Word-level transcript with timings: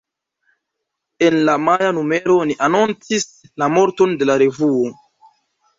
En 1.27 1.37
la 1.49 1.55
maja 1.67 1.91
numero 1.99 2.39
ni 2.53 2.57
anoncis 2.69 3.29
la 3.65 3.69
morton 3.77 4.21
de 4.23 4.31
la 4.31 4.41
revuo. 4.47 4.93